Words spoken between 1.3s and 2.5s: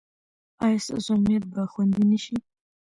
به خوندي نه شي؟